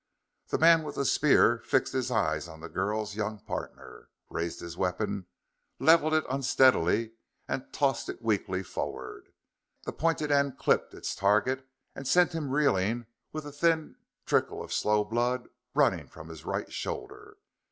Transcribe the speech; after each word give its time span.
The 0.47 0.57
man 0.57 0.81
with 0.81 0.95
the 0.95 1.05
spear 1.05 1.59
fixed 1.63 1.93
his 1.93 2.09
eyes 2.09 2.47
on 2.47 2.59
the 2.59 2.69
girl's 2.69 3.15
young 3.15 3.37
partner, 3.41 4.09
raised 4.31 4.59
his 4.59 4.75
weapon, 4.75 5.27
leveled 5.77 6.15
it 6.15 6.25
unsteadily, 6.27 7.11
and 7.47 7.71
tossed 7.71 8.09
it 8.09 8.19
weakly 8.19 8.63
forward. 8.63 9.29
The 9.83 9.93
pointed 9.93 10.31
end 10.31 10.57
clipped 10.57 10.95
its 10.95 11.13
target 11.13 11.67
and 11.95 12.07
sent 12.07 12.33
him 12.33 12.49
reeling, 12.49 13.05
with 13.31 13.45
a 13.45 13.51
thin 13.51 13.95
trickle 14.25 14.63
of 14.63 14.73
slow 14.73 15.03
blood 15.03 15.47
running 15.75 16.07
from 16.07 16.29
his 16.29 16.45
right 16.45 16.73
shoulder. 16.73 17.37